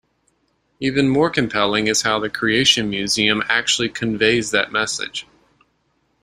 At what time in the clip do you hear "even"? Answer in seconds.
0.79-1.07